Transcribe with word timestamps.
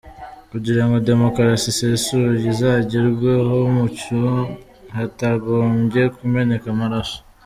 Kugira 0.51 0.81
ngo 0.85 0.95
Demokarasi 1.09 1.67
isesuye 1.73 2.43
izagerweho 2.51 3.55
mu 3.71 3.71
mucyo, 3.77 4.19
hatagombye 4.95 6.01
kumeneka 6.15 6.65
amaraso, 6.75 7.17